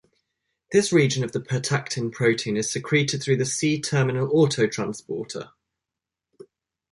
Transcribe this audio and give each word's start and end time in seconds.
This 0.71 0.91
region 0.91 1.23
of 1.23 1.31
the 1.31 1.39
pertactin 1.39 2.11
protein 2.11 2.57
is 2.57 2.71
secreted 2.73 3.21
through 3.21 3.37
the 3.37 3.45
C-terminal 3.45 4.29
autotransporter. 4.29 5.51